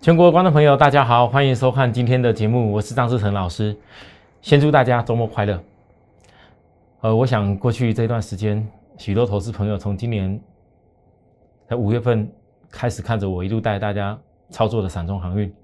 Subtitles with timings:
[0.00, 3.76] 全国观众朋友，大家好，欢迎收看今天的节目，我是张志成老师。
[4.40, 5.62] 先祝大家周末快乐。
[7.02, 8.66] 呃，我想过去这段时间，
[8.96, 10.40] 许多投资朋友从今年
[11.68, 12.26] 在五月份
[12.70, 15.54] 开始看着我一路带大家操作的散中航运，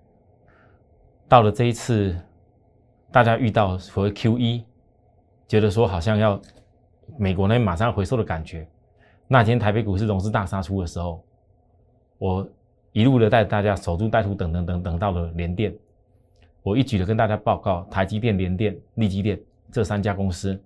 [1.27, 2.15] 到了这一次，
[3.11, 4.63] 大家遇到所谓 Q 一，
[5.49, 6.39] 觉得说好像要
[7.17, 8.69] 美国那边马上要回收的感觉。
[9.29, 11.25] 那天台北股市融资大杀出的时候，
[12.19, 12.47] 我。
[12.97, 15.71] 一路的带大家守株待兔，等等等等到了联电，
[16.63, 19.39] 我一举的跟大家报告，台积电、联电、力积电
[19.71, 20.59] 这三家公司，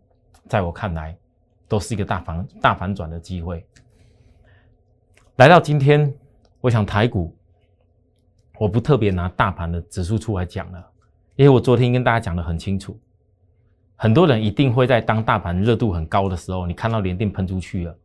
[0.46, 1.18] 在我看来，
[1.66, 3.66] 都是一个大反大反转的机会。
[5.38, 6.14] 来到今天，
[6.60, 7.34] 我想台股，
[8.58, 10.86] 我不特别拿大盘的指数出来讲了，
[11.34, 12.96] 因为我昨天跟大家讲的很清楚，
[13.96, 17.98] 很多人一定会在当大盘热度很高的时候，你看到联电喷出去了，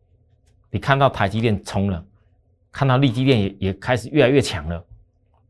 [0.72, 2.04] 你看到台积电冲了。
[2.76, 4.86] 看到利基电也也开始越来越强了，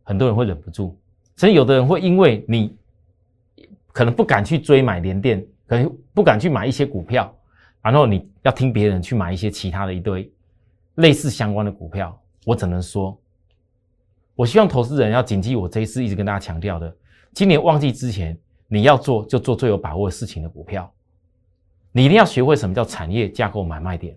[0.03, 0.95] 很多人会忍不住，
[1.37, 2.77] 甚至有的人会因为你
[3.91, 7.35] 可能不敢去追买联电，可能不敢去买一些股票，
[7.81, 10.31] 然后你要听别人去买一些其他的一堆
[10.97, 12.15] 类似相关的股票。
[12.45, 13.19] 我只能说，
[14.35, 16.95] 我希望投资人要谨记我这一次一直跟大家强调的：
[17.33, 20.93] 今年旺季之前，你要做就做最有把握的事情的股票，
[21.91, 24.15] 你一定要学会什么叫产业架构买卖点。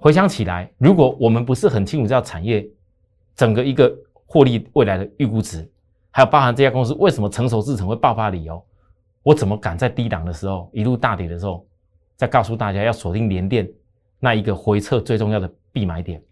[0.00, 2.66] 回想起来，如果我们不是很清楚这条产业
[3.36, 5.70] 整个一个获利未来的预估值，
[6.10, 8.64] 还有包含这家公司为什么成熟制成会爆发理由，
[9.22, 11.66] 我怎么敢在低档的时候一路大跌的时候，
[12.16, 13.70] 再告诉大家要锁定联电
[14.18, 16.22] 那一个回撤最重要的必买点？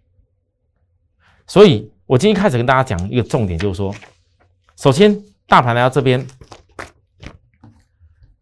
[1.46, 3.94] 所以我今天开始跟大家讲一个重点，就是说，
[4.76, 5.14] 首先
[5.46, 6.26] 大盘来到这边。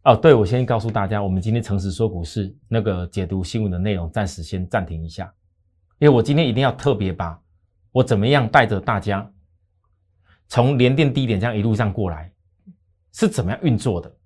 [0.07, 5.35] 哦，对，我先告诉大家，我们今天诚实说股市那个解读新闻的内容暂时先暂停一下，
[5.99, 7.37] 因为我今天一定要特别把
[7.91, 9.29] 我怎么样带着大家
[10.47, 12.33] 从连电低点这样一路上过来
[13.13, 14.17] 是怎么样运作的，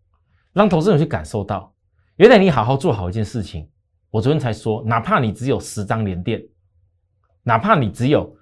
[0.53, 1.75] 让投资人去感受到，
[2.16, 3.66] 原来你好好做好一件事情。
[4.10, 6.43] 我昨天才说，哪怕你只有十张连电，
[7.43, 8.37] 哪怕你只有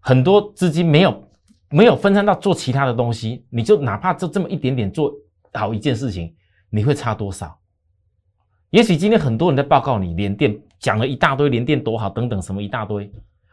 [0.00, 1.30] 很多资金没有
[1.70, 5.10] 没有分散到做其他的东西，你就哪怕就这么一点点做
[5.54, 6.36] 好一件事情。
[6.74, 7.56] 你会差多少？
[8.70, 13.12] 也许今天很多人在报告你连电讲了一大堆，连电多好等等什么一大堆，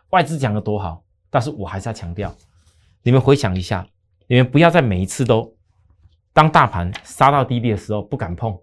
[0.10, 2.34] 外资讲的多好，但是我还是要强调，
[3.04, 3.86] 你们回想一下，
[4.26, 5.56] 你们不要在每一次都
[6.34, 8.60] 当大盘杀到低点的时候不敢碰，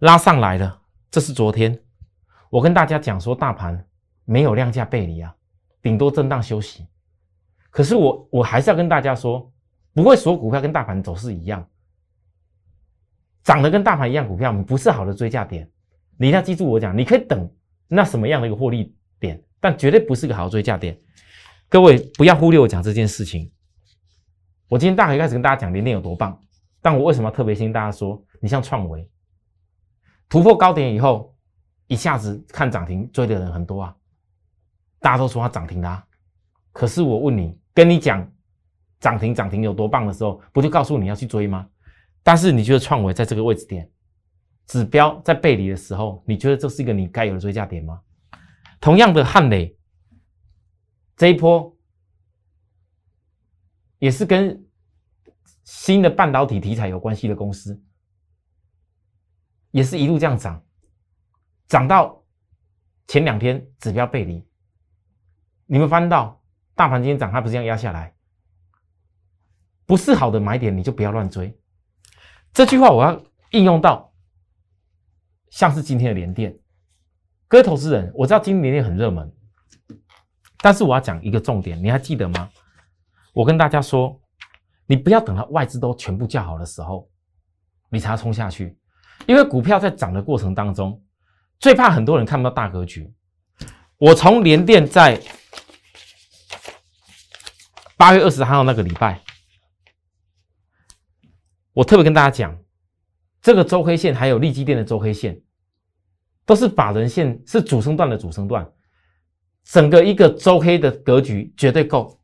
[0.00, 0.78] 拉上来了，
[1.10, 1.80] 这是昨天
[2.50, 3.86] 我跟大家讲说大盘
[4.26, 5.34] 没有量价背离啊，
[5.80, 6.86] 顶多震荡休息，
[7.70, 9.50] 可是我我还是要跟大家说，
[9.94, 11.66] 不会所有股票跟大盘走势一样。
[13.42, 15.68] 涨得跟大盘一样，股票不是好的追价点，
[16.18, 17.50] 你一定要记住我讲，你可以等
[17.88, 20.98] 那什么样的一个获利点，但绝对不是个好的追价点。
[21.68, 23.50] 各位不要忽略我讲这件事情。
[24.68, 26.38] 我今天大概开始跟大家讲联电有多棒，
[26.82, 29.08] 但我为什么要特别先跟大家说，你像创维
[30.28, 31.34] 突破高点以后，
[31.86, 33.96] 一下子看涨停追的人很多啊，
[35.00, 36.04] 大家都说它涨停啦。
[36.72, 38.30] 可是我问你，跟你讲
[39.00, 41.66] 涨停涨停有多棒的时候，不就告诉你要去追吗？
[42.30, 43.90] 但是你觉得创维在这个位置点，
[44.68, 48.00] 指标在背离的时候，你觉得这是一个你该有的追加点吗？
[48.80, 49.76] 同样的汉磊
[51.16, 51.76] 这一波
[53.98, 54.64] 也是跟
[55.64, 57.82] 新的半导体题材有关系的公司，
[59.72, 60.64] 也是一路这样涨，
[61.66, 62.24] 涨到
[63.08, 64.46] 前两天指标背离，
[65.66, 66.40] 你们翻到
[66.76, 68.14] 大盘今天涨，它不是这样压下来，
[69.84, 71.59] 不是好的买点，你就不要乱追。
[72.52, 73.22] 这句话我要
[73.52, 74.12] 应用到，
[75.50, 76.56] 像是今天的联电，
[77.48, 79.32] 各位投资人，我知道今天连电很热门，
[80.58, 82.50] 但是我要讲一个重点，你还记得吗？
[83.32, 84.20] 我跟大家说，
[84.86, 87.08] 你不要等到外资都全部叫好的时候，
[87.88, 88.76] 你才冲下去，
[89.26, 91.00] 因为股票在涨的过程当中，
[91.60, 93.12] 最怕很多人看不到大格局。
[93.96, 95.20] 我从联电在
[97.96, 99.20] 八月二十号那个礼拜。
[101.72, 102.56] 我特别跟大家讲，
[103.40, 105.40] 这个周黑线还有利基电的周黑线，
[106.44, 108.68] 都是法人线，是主升段的主升段，
[109.64, 112.18] 整个一个周黑的格局绝对够。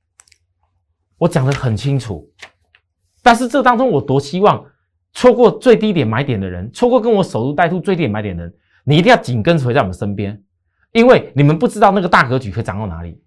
[1.18, 2.28] 我讲的很清楚，
[3.22, 4.64] 但是这当中我多希望
[5.12, 8.54] 错过最低点买点的人，错过跟我守株待兔最低点买点的人，
[8.84, 10.42] 你一定要紧跟随在我们身边，
[10.92, 13.22] 因为你们不知道那个大格局可以涨到哪里。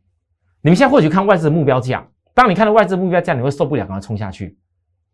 [0.61, 4.59] 你们现在或许看外资的目标价，当你看到外资目标价，你会受不了，赶快冲下去。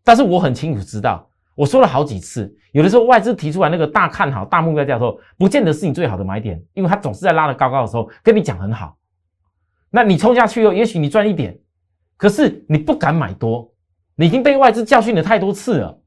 [0.06, 8.96] 但是我很清楚知道，我说了好几次，有的时候外资提出来那个大看好、大目标价的时候，不见得是你最好的买点，因为它总是在拉的高高的时候跟你讲很好。
[9.90, 11.58] 那你冲下去后，也许你赚一点，
[12.16, 13.74] 可是你不敢买多，
[14.14, 15.98] 你已经被外资教训了太多次了。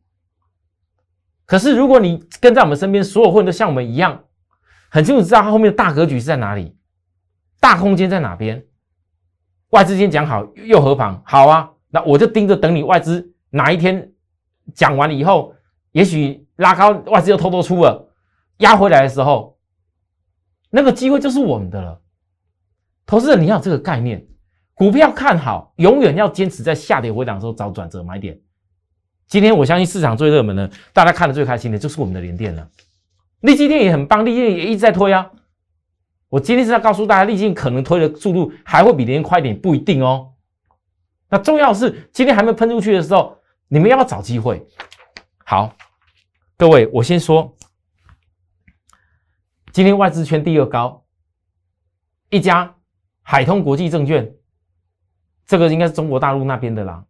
[1.45, 4.23] 可是如果你跟在我们身边，所有混都像我们一样，
[4.89, 6.77] 很清楚知道它后面的大格局是在哪里，
[7.59, 8.63] 大空间在哪边。
[9.71, 11.21] 外资先讲好又何妨？
[11.25, 14.11] 好啊，那我就盯着等你外资哪一天
[14.73, 15.55] 讲完了以后，
[15.91, 18.09] 也许拉高外资又偷偷出了，
[18.57, 19.57] 压回来的时候，
[20.69, 21.99] 那个机会就是我们的了。
[23.05, 24.27] 投资人你要有这个概念，
[24.75, 28.39] 股票看好，永远要坚持在下跌回档的时候找转折买点。
[29.27, 32.69] 今天我相信市场最热门的，大家看的最开心的就是我们的联电了。
[33.41, 35.31] 利基电也很棒，利基也一直在推啊。
[36.29, 40.33] 我今天是要告诉大家，立晶可能推的速度还会比联快一点，不一定哦。
[41.29, 43.38] 那重要是今天还没喷出去的时候，
[43.71, 44.65] 你们要不要找机会？
[45.45, 45.75] 好，
[46.57, 47.55] 各位，我先说，
[49.71, 51.05] 今天外资圈第二高，
[52.31, 52.75] 一家
[53.21, 54.29] 海通国际证券，
[55.45, 57.05] 这个应该是中国大陆那边的啦。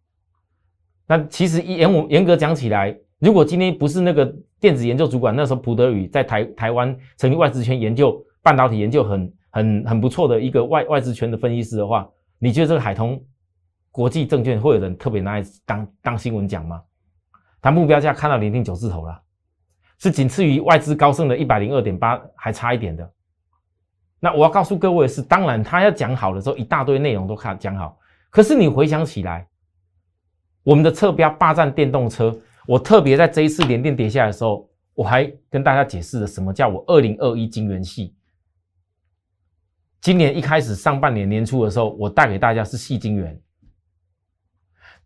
[1.06, 4.30] 那其实严我严格讲起来，如果今天不是那个
[4.60, 8.24] 电子研究主管那时候蒲德宇在台台湾成立外资圈研究。
[8.42, 12.08] 半导体研究很很很不错的一个外外资圈的分析师的话，
[12.38, 13.22] 你觉得这个海通
[13.90, 16.82] 国际证券会有人特别拿来当当新闻讲吗？
[17.60, 19.22] 他目标价看到连定九字头了，
[19.98, 23.12] 是仅次于外资高盛的一百零二点八，还差一点的。
[24.18, 27.98] 那我要告诉各位是，当然他要讲好的时候，一大堆内容都看讲好。
[28.30, 29.48] 可是你回想起来，
[30.62, 38.14] 我们的侧标霸占电动车，我特别在这一次连电跌下来的时候，我还跟大家解释了什么叫我二零二一金元系。
[40.00, 43.38] 今年一开始上半年年初的时候，我带给大家是细金元，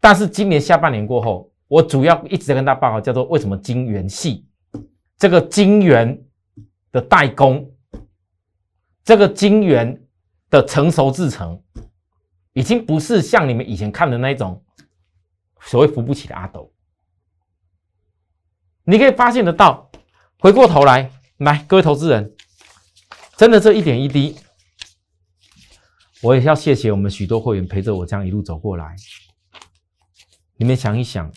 [0.05, 4.47] 但是今年下半年过后，我主要一直在跟大家报告，叫做为什么晶圆系，
[5.17, 6.23] 这个晶圆
[6.93, 7.73] 的代工，
[9.03, 9.99] 这个晶圆
[10.51, 11.59] 的成熟制成，
[12.53, 14.63] 已经不是像你们以前看的那种
[15.63, 16.71] 所谓扶不起的阿斗，
[18.85, 19.91] 你可以发现得到，
[20.39, 22.31] 回过头来，来各位投资人，
[23.39, 24.37] 真的这一点一滴。
[26.21, 28.95] 我也要谢谢我们许多会员陪着我这样一路走过来。
[30.57, 31.31] 你们想一想，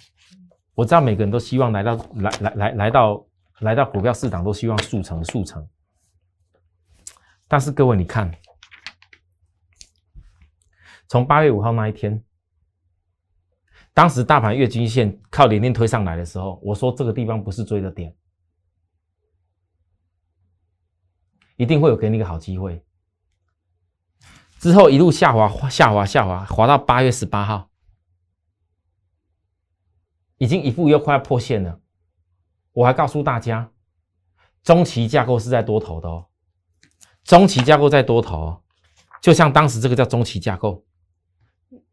[0.75, 3.25] 我知道每个人都希望来到来来来来到
[3.59, 5.67] 来到股票市场都希望速成速成，
[7.47, 8.31] 但是各位你看，
[11.07, 12.23] 从八月五号那一天，
[13.93, 18.15] 当时大盘月均线靠连电推上来的时候，我说这个地方不是追的点，
[21.55, 22.83] 一定会有给你一个好机会。
[24.59, 27.66] 之后一路下滑，下滑，下滑，滑到八月十八号，
[30.37, 31.79] 已经一步又快要破线了。
[32.73, 33.69] 我还告诉大家，
[34.63, 36.25] 中期架构是在多头的哦，
[37.23, 38.61] 中期架构在多头哦，
[39.21, 40.83] 就像当时这个叫中期架构，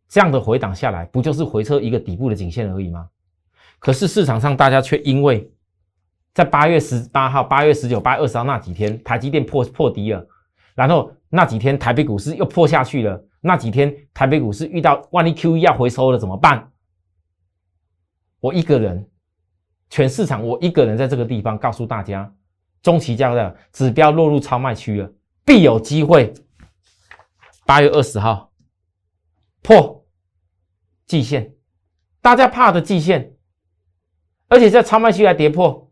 [0.08, 3.08] 这样的回档下来，不就是回撤一个底部的颈线而已吗？
[3.79, 5.50] 可是市场上大家却因为
[6.32, 10.26] 在八月十八号、八月十九、八月二十号那几天，台积电破破低了。
[10.75, 16.70] 然后那几天台北股市又破下去了，那几天台北股市遇到万一 Q E 要回收了怎么办？
[18.44, 19.08] 我一个人，
[19.88, 22.30] 全市场我一个人在这个地方告诉大家，
[22.83, 25.11] 中期价的指标落入超卖区了，
[25.47, 26.30] 必有机会。
[27.64, 28.52] 八月二十号
[29.62, 30.07] 破
[31.07, 31.54] 季线，
[32.21, 33.35] 大家怕的季线，
[34.49, 35.90] 而且在超卖区还跌破，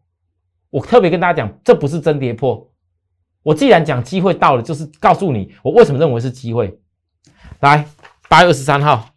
[0.69, 2.71] 我特别跟大家讲，这不是真跌破。
[3.43, 6.79] 我既然讲机会到了，就是告诉你我为什么认为是机会。
[7.61, 7.89] 来，
[8.29, 9.09] 八月二十三号，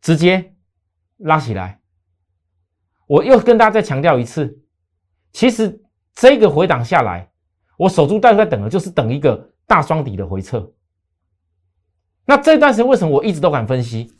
[0.00, 0.54] 直接
[1.16, 1.81] 拉起来。
[3.12, 4.58] 我又跟大家再强调一次，
[5.34, 5.78] 其实
[6.14, 7.30] 这个回档下来，
[7.76, 10.72] 我守株待兔在等的，就是等一个大双底的回撤。
[12.24, 14.10] 那这段时间为什么我一直都敢分析？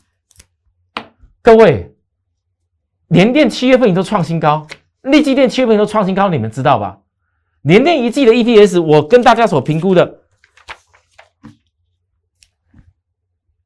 [1.41, 1.97] 各位，
[3.09, 4.67] 联电七月份你都创新高，
[5.01, 7.01] 立基电七月份都创新高，你们知道吧？
[7.63, 10.21] 联电一季的 EPS，我跟大家所评估的，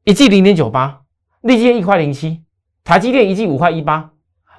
[0.04, 1.02] 一季零点九八，
[1.40, 2.44] 立电一块零七，
[2.84, 4.12] 台积电一季五块一八，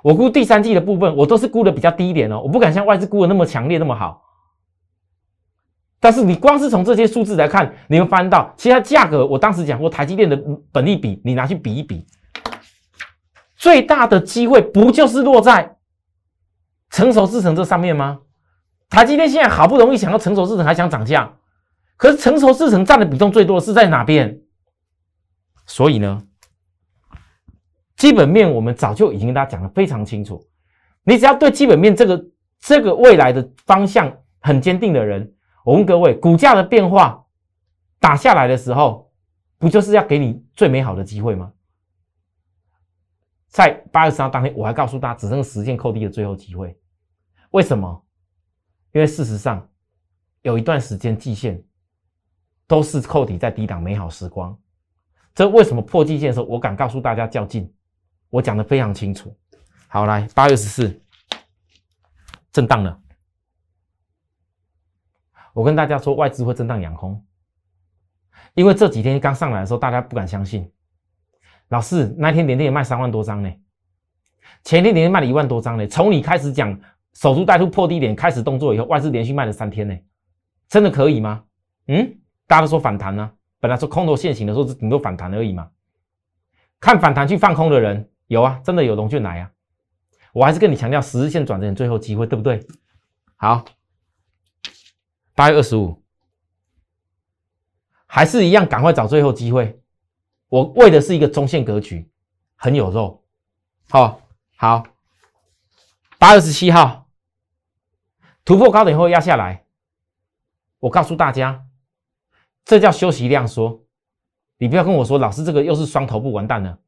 [0.08, 4.24] 我估第三季的部分，我都是估的比较低一点哦，我不敢像外资估的那么强烈那么好。
[6.00, 12.08] 但是你光是从这些数字来看，你会翻到，其他价格，我当时讲过，台积电的本利比，你拿去比一比，
[13.58, 15.76] 最大的机会不就是落在
[16.90, 18.20] 成熟制程这上面吗？
[18.90, 21.34] 台积电现在好不容易想要成熟制程，还想涨价，
[21.98, 24.40] 可是成熟制程占的比重最多的是在哪边？
[25.66, 26.24] 所以呢，
[27.98, 30.42] 基本面我们早就已经跟大家讲的非常清楚。
[31.04, 32.26] 你只要对基本面这个
[32.60, 35.34] 这个未来的方向很坚定的人，
[35.66, 37.26] 我问各位，股价的变化
[38.00, 39.12] 打下来的时候，
[39.58, 41.52] 不就是要给你最美好的机会吗？
[43.48, 46.78] 在八月十号当天，我还告诉大家，只剩十线扣低的最后机会。
[47.52, 48.04] 为什么？
[48.92, 49.68] 因为事实上，
[50.44, 51.64] 有一段时间季线
[52.68, 54.56] 都是扣底在低档美好时光。
[55.34, 57.74] 这为什么破季线的时候，我敢告诉大家较劲？
[58.30, 59.36] 我讲的非常清楚。
[59.88, 61.02] 好，来八月十四，
[62.52, 63.00] 震荡了。
[65.54, 67.26] 我跟大家说，外资会震荡养空，
[68.54, 70.72] 因为这几天刚上来的时候，大家不敢相信。
[71.70, 73.50] 老师，那天连跌也卖三万多张呢，
[74.64, 75.88] 前天连跌卖了一万多张呢。
[75.88, 76.80] 从你开始讲
[77.14, 79.98] 守株待兔破低点开始动作以后，外资连续卖了三天呢，
[80.70, 81.44] 真的可以吗？
[81.88, 85.70] 嗯，大家都说反弹呢，本来说空头现行的时候是顶多反弹而已嘛。
[86.80, 89.52] 看反弹去放空的人有啊，真的有龙俊来啊。
[90.34, 92.66] 我还是跟你强调十日线转折最后机会，对不对？
[93.36, 93.66] 好，
[95.34, 96.04] 八月二十五，
[98.06, 99.82] 还是一样，赶快找最后机会。
[100.50, 102.10] 我为的是一个中线格局，
[102.56, 103.24] 很有肉。
[103.90, 104.22] 好，
[104.56, 104.84] 好，
[106.20, 107.10] 八月十七号
[108.46, 109.66] 突破高点后压下来，
[110.80, 111.66] 我告诉大家，
[112.64, 113.84] 这叫休息量缩。
[114.58, 116.80] 你不要跟我说，老师这个又是双头部，完蛋了。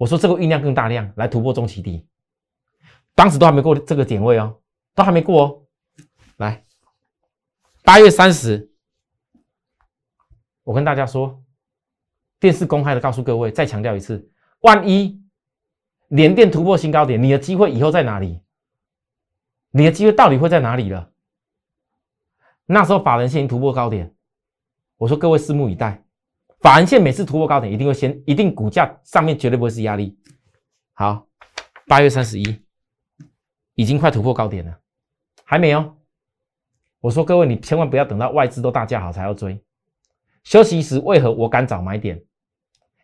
[0.00, 2.06] 我说这个酝酿更大量来突破中期底。
[3.14, 4.58] 当时都还没过这个点位哦，
[4.94, 5.62] 都还没过哦。
[6.38, 6.64] 来，
[7.82, 8.72] 八月三十，
[10.62, 11.42] 我跟大家说，
[12.38, 14.26] 电视公开的告诉各位，再强调一次，
[14.60, 15.22] 万一
[16.08, 18.40] 连电突破新高点，你的机会以后在哪里？
[19.70, 21.12] 你的机会到底会在哪里了？
[22.64, 24.14] 那时候法人线突破高点，
[24.96, 26.02] 我说各位拭目以待。
[26.60, 30.18] 法人线每次突破高点，一定会先，一定股价上面绝对不会是压力。
[30.92, 31.26] 好，
[31.86, 32.64] 八月三十一。
[33.74, 34.78] 已经快突破高点了，
[35.42, 35.96] 还没有。
[36.98, 39.58] 我说各位，你千万不要等到外资都大价好才要追。
[40.44, 42.22] 休息时为何我敢找买点？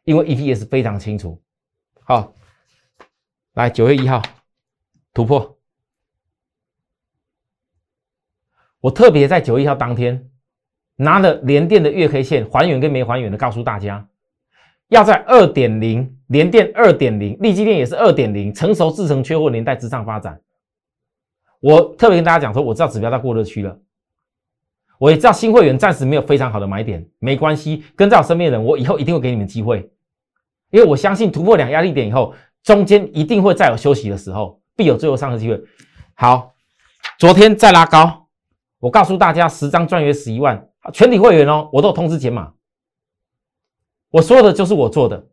[0.05, 1.43] 因为 EPS 非常清楚。
[2.03, 2.35] 好，
[3.55, 4.21] 来九月一号
[5.15, 5.59] 突破。
[8.81, 10.31] 我特别在九月一号当天
[10.97, 14.07] 拿了连电的月 K 线还原跟没还原的，告诉大家，
[14.89, 20.41] 要在二点零连电二点零，立基电也是二点零，成熟制成缺货年代之上发展。
[21.61, 23.79] 我特别跟大家讲说，我知道指标在过热区了，
[24.99, 29.91] 我也知道新会员暂时没有非常好的买点，没关系，跟在我身边的人，我以后一定会给你们机会，
[30.71, 35.61] 因为我相信突破两压力点以后，中间一定会再有休息的时候，必有最后上车机会。
[36.15, 36.55] 好，
[37.19, 38.27] 昨天再拉高，
[38.79, 42.53] 我告诉大家，十张赚约十一万，全体会员哦，我都通知解码，
[44.11, 45.27] 我说的就是我做的。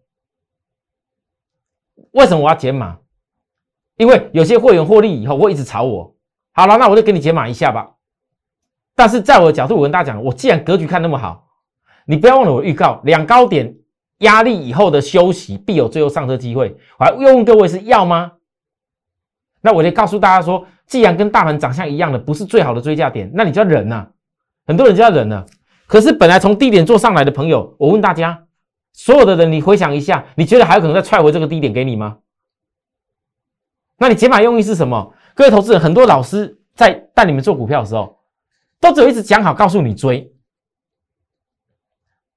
[2.11, 2.99] 为什么我要解码？
[3.97, 6.15] 因为有些会员获利以后会一直炒我。
[6.51, 7.95] 好了，那我就给你解码一下吧。
[8.95, 11.47] 但是在我的角度，我跟大家讲，我既然格局看那么好，
[12.05, 13.75] 你不要忘了我预告两高点
[14.19, 16.77] 压力以后的休息必有最后上车机会。
[16.99, 18.33] 我还又问各位是要吗？
[19.61, 24.07] 那我就告诉大家说，既然跟大盘长相一样的不是最好的追价点，那你就要忍呐。
[24.65, 25.45] 很多人就要忍了。
[25.87, 28.45] 可是本来从低点做上来的朋友，我问大家，
[28.93, 32.19] 所有的人，你回想一下，你觉得还有可能再踹回这个低点给你吗？
[33.97, 35.13] 那你解码用意是什么？
[35.35, 38.19] 各位投资人，很多老师在带你们做股票的时候，
[38.79, 40.33] 都只有一直讲好，告诉你追，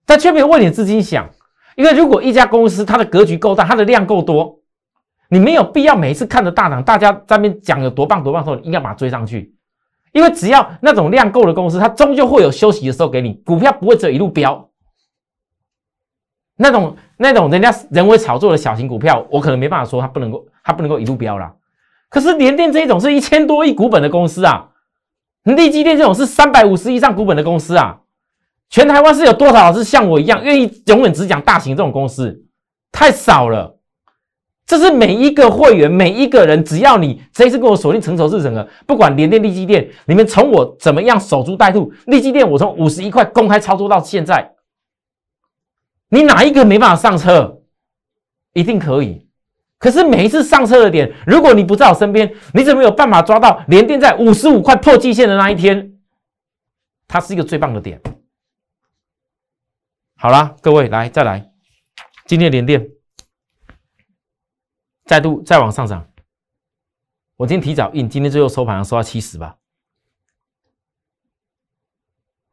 [0.04, 1.28] 但却没有为你的资金想。
[1.76, 4.60] 因为如果一家公司它的格局够大，它的量够多，
[5.28, 9.54] 你没有必要每一次看着大涨，大家在那边讲有多棒多棒的时候，应该把它追上去。
[10.16, 14.66] 因为只要那种量够的公司，它终究会有休息的时候给你，股票不会只有一路飙。
[16.56, 21.54] 那种那种人家人为炒作的小型股票，我可能没办法说它不能够，它不能够一路飙了。
[22.08, 24.70] 可是联电这一种是一千多亿股本的公司啊，
[25.44, 28.00] 立基电这种是三百五十以上股本的公司啊，
[28.70, 32.42] 全台湾是有多少老师像我一样愿意永远只讲大型这种公司？
[32.90, 33.75] 太少了。
[34.66, 44.54] 这是每一个会员每一个人，只要你这一次跟我锁定成熟是整个，不管联电、立基电，你们从我怎么样守株待兔，立基电我从五十一块公开操作到现在，
[46.08, 47.62] 你哪一个没办法上车？
[48.54, 49.28] 一定可以。
[49.78, 55.92] 可是每一次上车的点，如果你不在我身边，你怎么有办法抓到连电在五十五块破季线的那一天？
[57.06, 58.00] 它是一个最棒的点。
[60.16, 61.50] 好了，各位来再来，
[62.24, 62.88] 今天连电
[65.06, 66.06] 再度再往上涨。
[67.36, 69.56] 我今天提早印，今天最后收盘收到七十吧。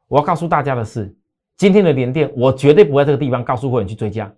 [0.07, 1.17] 我要告诉大家的是，
[1.57, 4.31] 今天的连电，我绝对不在这个地方告诉会员去追加。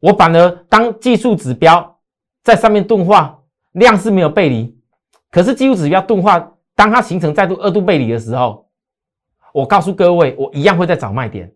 [0.00, 2.00] 我反而当技术指标
[2.42, 4.80] 在上面钝化，量是没有背离，
[5.30, 6.38] 可是技术指标钝化，
[6.74, 8.70] 当它形成再度二度背离的时候，
[9.52, 11.52] 我告诉各位，我一样会在找卖点。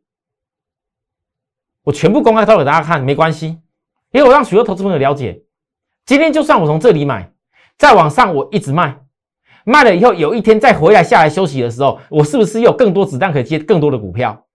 [1.84, 3.62] 我全部公开掏给大家看，没关系，
[4.12, 5.42] 因为我让许多投资朋友了解，
[6.07, 7.33] 今天就算我从这里买，
[7.76, 9.00] 再往上我一直卖，
[9.64, 14.47] 卖了以后有一天再回来下来休息的时候，我是不是有更多子弹可以接更多的股票？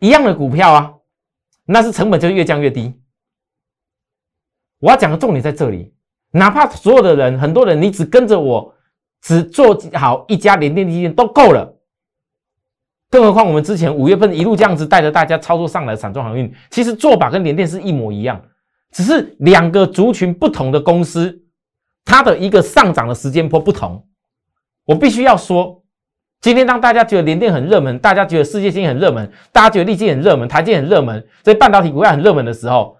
[0.00, 0.94] 一样的股票啊，
[1.66, 2.94] 那是成本就越降越低。
[4.80, 5.94] 我要讲的重点在这里，
[6.30, 8.74] 哪怕所有的人，很多人你只跟着我，
[9.22, 11.70] 只做好一家联电基金都够了。
[13.10, 18.44] 更何况我们之前五月份一路这样子带着大家操作上来的散装航运，其实做法跟联电是一模一样，
[18.94, 21.42] 只是两个族群不同的公司，
[22.04, 24.06] 它的一个上涨的时间波不同。
[24.84, 25.82] 我必须要说，
[26.40, 32.96] 今天当大家觉得联电很热门，大家觉得世界星很热门，大家觉得立积很热门，台积很热门，这些半导体股票很热门的时候，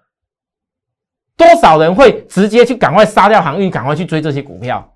[1.36, 4.92] 多少人会直接去赶快杀掉航运，赶快去追这些股票？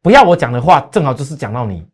[0.00, 1.84] 不要我讲的话，正好就是讲到你。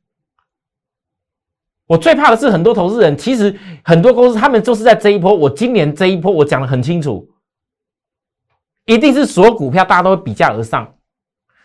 [1.89, 3.53] 我最怕的是很多投资人，其实
[3.83, 5.35] 很多公司他们就是在这一波。
[5.35, 7.27] 我今年这一波我讲的很清楚，
[8.85, 10.87] 一定是所有股票大家都会比价而上，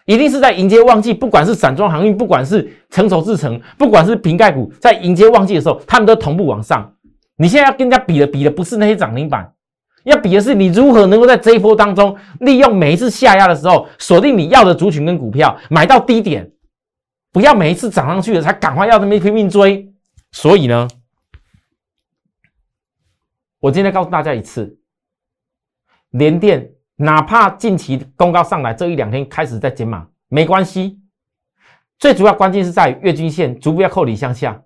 [0.06, 6.90] 一定是在迎接旺季，不管是散装航运，不管是成熟制成，不管是瓶盖股，在迎接旺季的时候，他们都同步往上。
[7.36, 9.52] 你现在要跟人家比的，比的不是那些涨停板，
[10.06, 16.50] 要比的是你如何能够在这一波当中，利用每一次下压的时候，锁定你要的族群跟股票，买到低点，
[17.34, 19.90] 不要每一次涨上去了才赶快要这么拼命追。
[20.34, 20.88] 所以呢，
[23.60, 24.80] 我今天告诉大家一次，
[26.10, 31.00] 联电哪怕近期公告上来，这一两天开始在减码，没关系。
[32.00, 34.64] 最主要关键是在月均线逐步要扣底向下。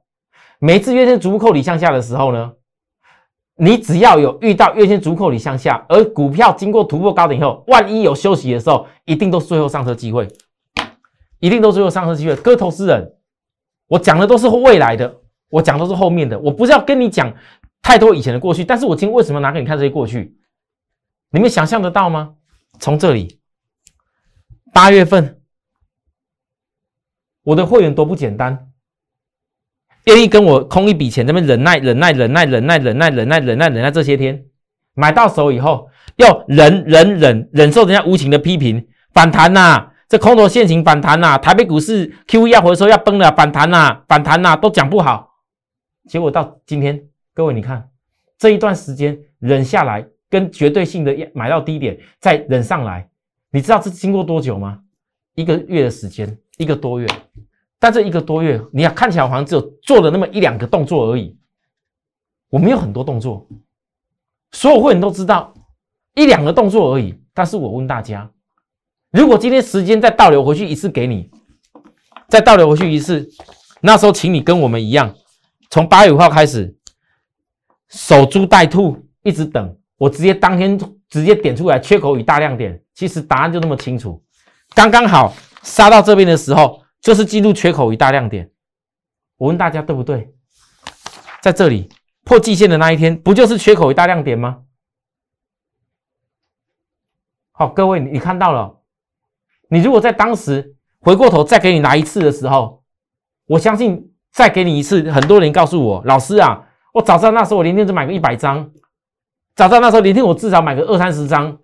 [0.58, 2.54] 每次月线逐步扣底向下的时候呢，
[3.58, 10.28] 你只要有遇到月线逐步扣底向下，而股票经过突破高点以后，万一有休息的时候，一定都是最后上车机会，
[11.40, 12.36] 一定都是最后上车机会。
[12.38, 13.18] 各位投资人，
[13.88, 15.22] 我讲的都是未来的。
[15.50, 17.34] 我讲都是后面的，我不是要跟你讲
[17.82, 20.36] 太多以前的过去，但是我今天为什么拿给你看这些过去？
[21.32, 22.36] 你们想象得到吗？
[22.80, 23.40] 从这里，
[24.74, 25.42] 八月份，
[27.44, 28.70] 我的会员多不简单，
[30.06, 34.46] 愿意跟我空一笔钱，那边忍耐、忍耐、忍耐、忍耐、忍耐、忍耐、忍耐、忍耐这些天，
[34.94, 39.92] 买到手以后，要忍忍忍忍受人家无情的批评，反弹呐。
[40.10, 45.37] 这空头现行反弹呐，台北股市 Q E 要回收要崩了，反弹呐，反弹呐，都讲不好。
[46.08, 47.90] 结果到今天，各位你看
[48.38, 53.10] 这一段时间忍下来，跟绝对性的买到低点再忍上来，
[53.52, 54.82] 你知道这经过多久吗？
[55.36, 57.08] 一个月的时间，一个多月。
[57.80, 61.38] 但这一个多月，你要看起来好像只有做了那么一两个动作而已。
[62.50, 63.48] 我没有很多动作，
[64.52, 65.54] 所有会员都知道
[66.16, 67.14] 一两个动作而已。
[67.34, 68.32] 但是我问大家。
[69.12, 71.30] 如果今天时间再倒流回去一次给你，
[72.28, 73.30] 再倒流回去一次，
[73.82, 75.14] 那时候请你跟我们一样，
[75.70, 76.76] 从八月五号开始
[77.90, 79.78] 守株待兔，一直等。
[79.98, 80.78] 我直接当天
[81.10, 84.24] 直接点出来缺口与大量点，其实答案就那么清楚。
[84.76, 88.52] 刚刚好杀到这边的时候，就是进入缺口与大量点。
[89.38, 90.34] 我问大家对不对？
[91.42, 91.90] 在这里
[92.24, 94.64] 破季线的那一天，不就是缺口与大量点吗？
[97.52, 98.82] 好，各位你看到了。
[99.70, 102.84] 你如果在当时回过头再给你拿一次的时候，
[103.48, 108.72] 我相信再给你一次，很多人告诉我，老师啊，我早知道那时候我连天只买个一百张，
[109.56, 111.58] 早知道那时候连天我至少买个二三十张，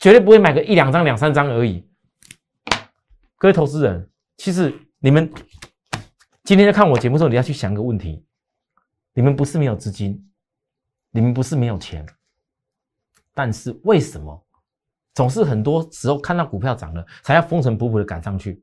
[0.00, 1.88] 绝对不会买个一两张、两三张而已。
[3.36, 5.32] 各位投资人，其实你们
[6.42, 8.26] 今天在看我节目的时候，你要去想个问题：
[9.14, 10.28] 你们不是没有资金，
[11.12, 12.04] 你们不是没有钱，
[13.32, 14.44] 但是为什么？
[15.14, 18.60] 总是很多时候看到股票涨了，才要风尘仆仆的赶上去。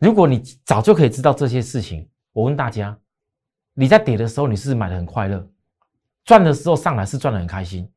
[0.00, 2.98] 如果你早就可以知道这些事情，我问大家，
[3.74, 5.46] 你在跌的时候你是买的很快乐，
[6.24, 7.90] 赚的时候上来是赚的很开心，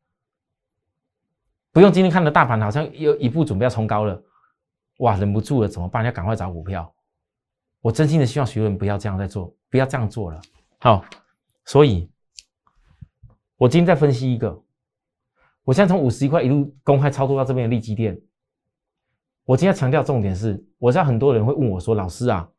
[1.71, 4.21] 不用今天看的大盘好像有一步准备要冲高了，
[4.97, 6.03] 哇，忍不住了怎么办？
[6.03, 6.93] 要赶快找股票。
[7.81, 10.41] 我真心的希望学员不要这样再做，不要这样做了。
[10.79, 11.05] 好，
[11.65, 12.09] 所以
[13.57, 14.61] 我今天再分析一个。
[15.63, 18.19] 我现在从五十一块一路公开操作到这边的利基店，
[19.45, 22.49] 我今天强调重点是，我知道很多人会问我说：“老师啊，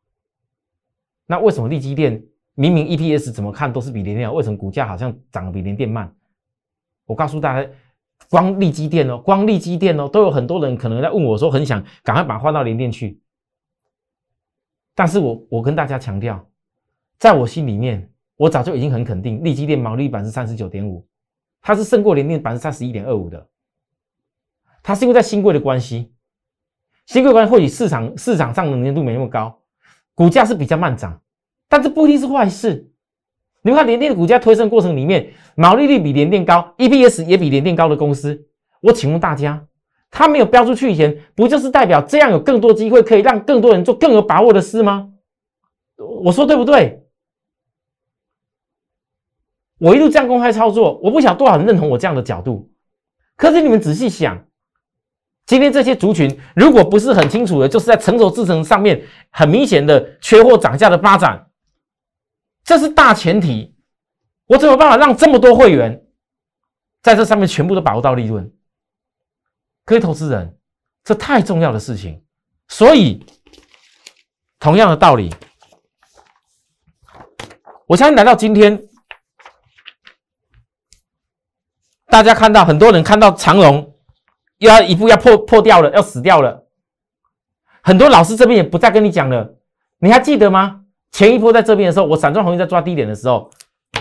[1.27, 2.23] 那为什么利基电
[2.55, 6.11] 明明 EPS 怎么看都是比联电好，为什么股价好像涨得比联电慢？”
[7.05, 7.69] 我告诉大家，
[8.29, 13.21] 光利基电哦，光利基电哦，都有很多人可能在问我说，很想赶快把它换到联电去。
[14.95, 16.43] 但是我我跟大家强调，
[17.19, 21.07] 在我心里面，我早就已经很肯定，利基电毛利率是三十九点五。
[21.61, 23.45] 它是胜过联电百分之三十一点二五的，
[24.81, 26.13] 它是因为在新贵的关系，
[27.05, 29.56] 新贵关系或许市场市场上能见度没那么高，
[30.17, 31.21] 股价是比较慢涨，
[31.69, 32.89] 但这不一定是坏事，
[33.61, 38.47] 你看联电的股价推升过程里面，毛利率比联电高，EPS 也比联电高的公司，
[38.81, 39.63] 我请问大家，
[40.09, 45.11] 它没有标出去以前，不就是代表这样有更多机会可以让更多人做更有把握的事吗？
[46.23, 47.03] 我说对不对？
[49.79, 52.71] 我一路这样公开操作，我不晓得多少人认同我这样的角度。
[53.35, 54.46] 可是你们仔细想，
[55.47, 61.49] 今天这些族群如果不是很清楚的，就是在成熟制程上面很明显的缺货涨价的发展，
[62.63, 63.73] 这是大前提。
[64.45, 66.05] 我怎么办法让这么多会员
[67.01, 68.53] 在这上面全部都把握到利润？
[69.85, 70.57] 各位投资人，
[71.03, 72.21] 这太重要的事情。
[72.67, 73.25] 所以，
[74.59, 75.33] 同样的道理，
[77.85, 78.85] 我相信来到今天。
[82.09, 83.96] 大家看到很多人看到长龙
[84.57, 86.65] 又要一步要破破掉了，要死掉了。
[87.81, 89.55] 很多老师这边也不再跟你讲了。
[89.99, 90.81] 你还记得吗？
[91.11, 93.49] 前一波在这边的时候，我散装红运在抓低点的时候，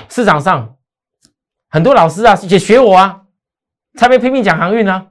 [0.09, 0.77] 市场上
[1.69, 3.23] 很多老师啊也学我啊，
[3.95, 5.09] 才被拼命讲航运啊。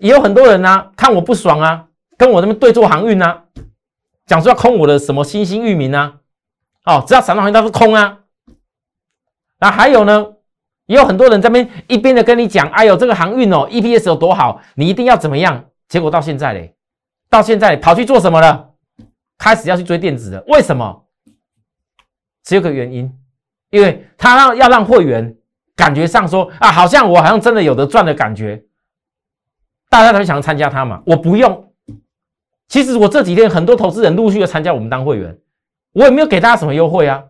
[0.00, 3.44] 也有很多人呢看我不爽啊，跟我那边对做航运啊，
[4.26, 6.20] 讲说要空我的什么新兴域名啊。
[6.84, 8.20] 哦，只要散装航运都是空啊。
[9.58, 10.35] 那还有呢？
[10.86, 15.64] 也有很多人这边一边的跟你讲，哎呦，这个航运哦，EPS 有多好，你一定要怎么样？
[15.88, 16.74] 结果到现在嘞，
[17.28, 18.70] 到现在跑去做什么了？
[19.38, 20.44] 开始要去追电子了。
[20.48, 21.04] 为什么？
[22.44, 23.12] 只有个原因，
[23.70, 25.36] 因为他让要让会员
[25.74, 28.62] 感觉上说啊，好像我好像真的有得赚的感觉，
[29.90, 31.02] 大家都想参加他嘛。
[31.04, 31.72] 我不用，
[32.68, 35.36] 其实我这几天很多投资人陆续的参加我们当会员，
[35.92, 37.24] 我也没有给大家什么优惠啊。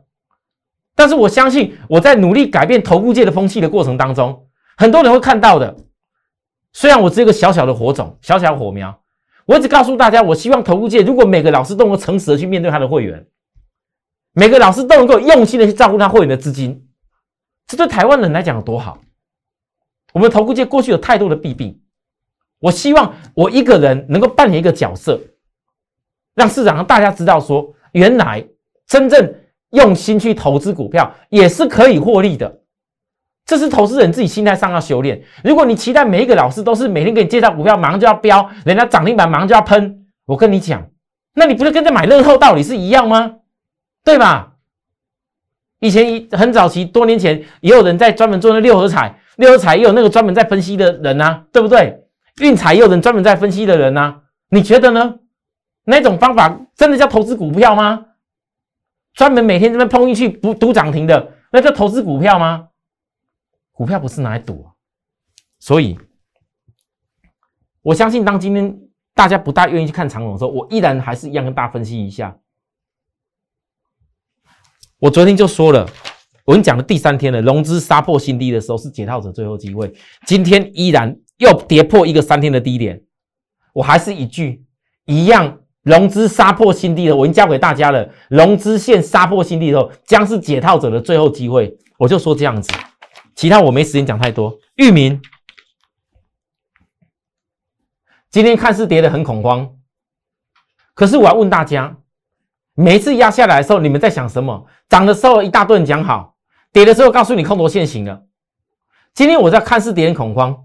[0.97, 5.77] 但是我相信，我在努力改变投顾界的风气的过程当中，很多人会看到的。
[6.73, 8.99] 虽然我只有个小小的火种、小小火苗，
[9.45, 13.27] 我一直告诉大家，我希望投顾界如果每个老师都能够诚实的去面对他的会员，
[14.33, 16.89] 每个老师都能够用心的去照顾他会员的资金，
[17.67, 18.99] 这对台湾人来讲有多好？
[20.15, 21.79] 我们投顾界过去有太多的弊病，
[22.59, 25.21] 我希望我一个人能够扮演一个角色，
[26.35, 28.47] 让市场上大家知道说，原来
[28.87, 29.35] 真正。
[29.77, 32.61] 用心去投资股票也是可以获利的，
[33.45, 35.23] 这是投资人自己心态上要修炼。
[35.45, 40.87] 如果你期待每一个老师都是每天给你介绍股票，马上就要飙，人家涨停板马上就要喷，我跟你讲，
[41.35, 43.35] 那你不是跟在买乐透道理是一样吗？
[44.03, 44.55] 对吧？
[45.81, 52.03] 以前一很早期多年前也有人在专门做那六合彩，六合彩也有那个专门在分析的人呐，对不对？
[52.41, 54.17] 运彩也有人专门在分析的人呐，
[54.49, 55.17] 你觉得呢？
[55.85, 58.07] 那种方法真的叫投资股票吗？
[59.17, 62.69] 专门每天这边碰进去不赌涨停的，那叫投资股票吗？
[63.73, 64.77] 股票不是拿来赌啊！
[65.59, 65.99] 所以，
[67.81, 68.79] 我相信当今天
[69.15, 72.39] 大家不大愿意去看长龙的时候，我依然还是一样跟大家分析一下。
[74.99, 75.89] 我昨天就说了，
[76.45, 79.95] 我跟你讲的第三天了，融资杀破新低的时候是解套者最后机会。
[80.27, 83.03] 今天依然又跌破一个三天的低点，
[83.73, 84.67] 我还是一句
[85.07, 85.61] 一样。
[85.87, 88.09] 融资杀破新低了，我已经教给大家了。
[88.29, 91.79] 融资线杀破新低的时候，将是解套者的最后机会。
[91.97, 92.69] 我就说这样子，
[93.37, 94.59] 其他我没时间讲太多。
[94.75, 95.23] 域名
[98.33, 99.77] 今天看似跌得很恐慌，
[100.93, 101.97] 可是我要问大家，
[102.75, 104.67] 每一次压下来的时候，你们在想什么？
[104.89, 106.35] 涨的时候一大顿讲好，
[106.73, 108.25] 跌的时候告诉你空头现行了。
[109.15, 110.65] 今天我在看似跌很恐慌，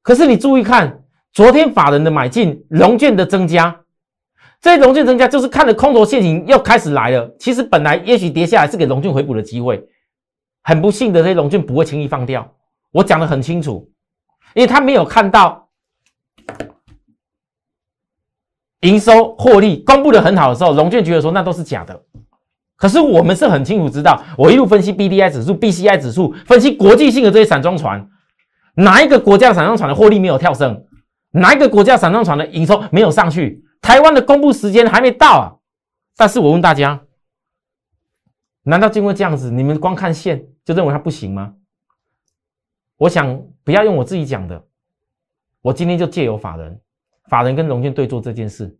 [0.00, 3.81] 可是你注意看，昨天法人的买进，融券的增加。
[4.62, 7.28] 这些融券增加，就是看着空头陷阱又开始来了。
[7.36, 9.84] 其实本来也许跌下来是给融券回补的机会，
[10.62, 12.48] 很不幸的，这些融券不会轻易放掉。
[12.92, 13.90] 我讲的很清楚，
[14.54, 15.68] 因为他没有看到
[18.82, 22.00] 营收获利公布的很好的时候，融券觉得说那都是假的。
[22.76, 28.08] 可是我们是很清楚知道，我一路分析 B D I 指数、B C I 指数，分析国际性的这些散装船，
[28.76, 30.84] 哪一个国家散装船的获利没有跳升？
[31.32, 33.64] 哪一个国家散装船的营收没有上去？
[33.82, 35.58] 台湾的公布时间还没到啊！
[36.16, 37.04] 但是我问大家，
[38.62, 41.54] 难道经过这样子，你们光看线就认为它不行吗？
[42.96, 44.64] 我想不要用我自己讲的，
[45.60, 46.80] 我今天就借由法人，
[47.24, 48.78] 法人跟融券对做这件事，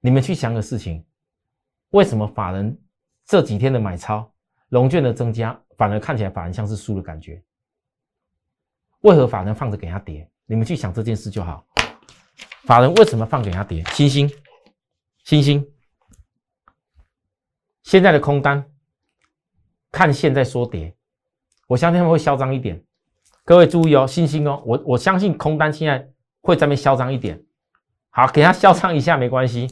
[0.00, 1.02] 你们去想个事情：
[1.90, 2.78] 为什么法人
[3.24, 4.30] 这几天的买超，
[4.68, 7.42] 融券的增加，反而看起来法人像是输的感觉？
[9.00, 10.30] 为何法人放着给他跌？
[10.44, 11.66] 你们去想这件事就好。
[12.64, 13.82] 法人为什么放给他跌？
[13.92, 14.30] 星星，
[15.24, 15.66] 星星，
[17.82, 18.64] 现在的空单，
[19.90, 20.94] 看现在说跌，
[21.66, 22.82] 我相信他们会嚣张一点。
[23.44, 26.08] 各位注意哦，星星哦，我我相信空单现在
[26.40, 27.44] 会在那边嚣张一点。
[28.10, 29.68] 好，给他嚣张一下没关系。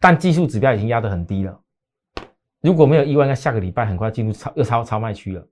[0.00, 1.62] 但技术指标已经压得很低了。
[2.60, 5.48] 如果没有意外，那下个礼拜很快进入超又超超卖区了。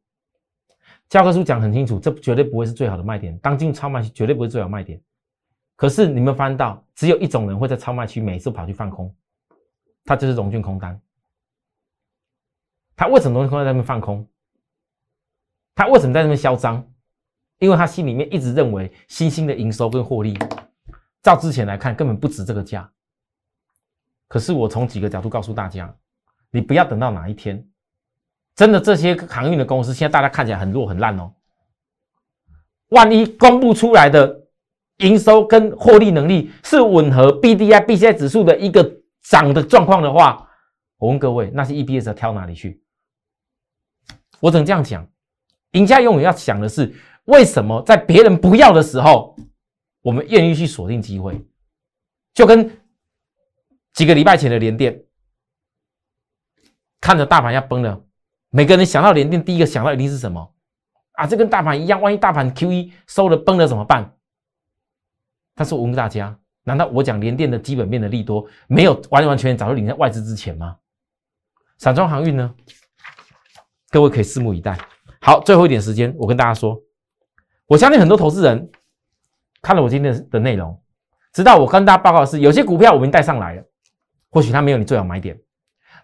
[1.11, 3.37] 教科书讲很清楚，这绝对不会是最好的卖点。
[3.41, 4.99] 当进入超卖区，绝对不会最好卖点。
[5.75, 9.13] 可是你们翻到，只有一种人会在超卖区每次跑去放空，
[10.05, 10.99] 他就是融券空单。
[12.95, 14.25] 他为什么融券空单在那边放空？
[15.75, 16.89] 他为什么在那边嚣张？
[17.59, 20.39] 因为他心里面一直认为新兴的营收跟获利，
[21.23, 22.89] 照之前来看根本不值这个价。
[24.29, 25.93] 可是我从几个角度告诉大家，
[26.53, 27.69] 你不要等到哪一天，
[28.61, 31.33] 真的这些航运的公司现在大家看起来很弱很烂哦，
[32.89, 34.39] 万一公布出来的
[34.99, 40.47] 营收跟获利能力是吻合 B D I B C I 指数的一个涨的状况的话，
[40.99, 42.83] 我问各位，那些 E B S 要挑哪里去？
[44.41, 45.09] 我只能这样讲，
[45.73, 46.95] 赢家永远要想的是，
[47.25, 49.35] 为什么在别人不要的时候，
[50.03, 51.43] 我们愿意去锁定机会，
[52.35, 52.71] 就跟。
[53.95, 55.03] 几个礼拜前的连电，
[57.01, 58.05] 看着大盘要崩了，
[58.51, 60.53] 每个人想到连电，第一个想到一定是什么？
[61.13, 64.13] 啊，这跟大盘一样，万一大盘 Q 一收了崩了怎么办？
[65.55, 70.77] 但是我问大家，难道我讲连电的基本面的利多，没有完完全全早就领在外资之前吗？
[71.79, 72.55] 散装航运呢？
[73.91, 74.79] 各位可以拭目以待。
[75.21, 76.81] 好，最后一点时间，我跟大家说，
[77.67, 78.71] 我相信很多投资人
[79.63, 80.81] 看了我今天的内容，
[81.33, 83.65] 知道我跟大家报告的是，有些股票我们带上来了。
[84.31, 85.39] 或许它没有你最好买点，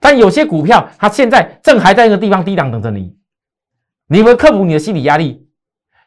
[0.01, 3.17] 但有些股票它现在正还在那个地方低档等着你，
[4.07, 5.49] 你会克服你的心理压力，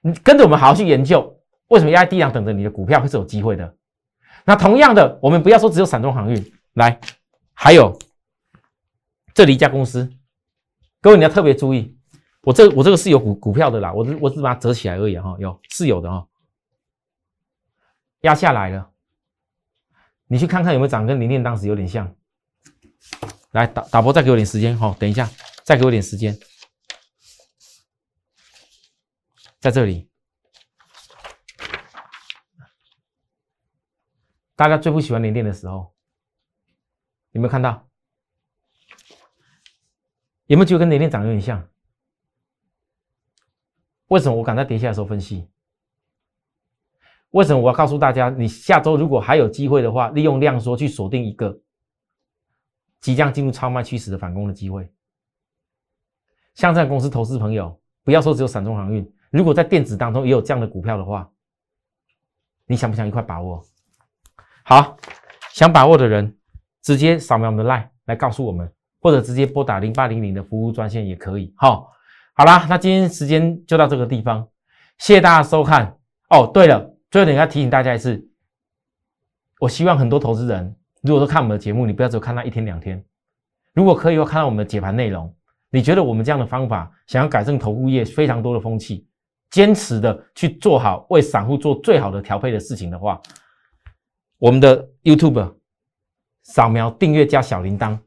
[0.01, 3.75] 你跟着我们好好去研究，为什么压在低档等着你的股票会是有机会的？
[4.45, 6.99] 那同样的，我们不要说只有散装航运，来，
[7.53, 7.97] 还有
[9.33, 10.09] 这里一家公司，
[11.01, 11.97] 各位你要特别注意，
[12.41, 16.25] 我这我这个是有股股票的啦，我我只把它折起来而已哈，有是有的哈，
[18.21, 18.89] 压下来了。
[20.27, 22.15] 你去看看有没有涨，跟林念当时有点像。
[23.51, 25.29] 来打打波，再给我点时间哈，等一下，
[25.63, 26.37] 再给我点时间，
[29.59, 30.07] 在这里。
[34.55, 35.93] 大家最不喜欢连电的时候，
[37.31, 37.89] 有没有看到？
[40.47, 41.69] 有没有觉得跟连电涨有点像？
[44.07, 45.49] 为什么我敢在跌下的时候分析？
[47.29, 51.61] 为什么我要告诉大家，你下周如果还有机会的话，利用量缩去锁定一个
[53.01, 54.91] 即将进入超卖趋势的反攻的机会？
[56.55, 61.29] 像这样公司投资朋友，不要说只有散中航运，如果在电子当中也有这样的股票的话，
[62.65, 63.63] 你想不想一块把握？
[64.63, 64.97] 好，
[65.53, 66.37] 想把握的人
[66.81, 71.53] 直接扫描我们的 line 来告诉我们，或者直接拨打零八零零的服务专线也可以。
[71.57, 71.91] 好，
[72.33, 74.47] 好啦，那今天时间就到这个地方，
[74.97, 75.97] 谢谢大家收看。
[76.29, 76.93] 哦，对了。
[77.09, 78.29] 最后，等下提醒大家一次，
[79.59, 83.03] 我希望很多投资人，如果说看我们的节目，你不要只有看那一天两天，
[83.73, 85.33] 如果可以，的话看到我们的解盘内容，
[85.69, 89.07] 你觉得我们这样的方法，想要改正投顾业非常多的风气，
[89.49, 93.21] 坚持的去做好为散户做最好的调配的事情的话，
[94.37, 95.53] 我们的 YouTube
[96.43, 97.97] 扫描订阅加小铃铛，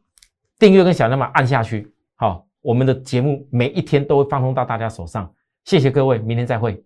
[0.59, 5.33] 订阅跟小铃铛按下去，好，我们的节目每一天都会放送到大家手上，
[5.65, 6.85] 谢谢各位，明天再会。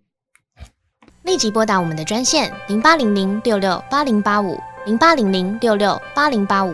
[1.23, 4.57] 立即拨打我们的专线零八零零六六八零八五。
[4.87, 6.73] 零八零零六六八零八五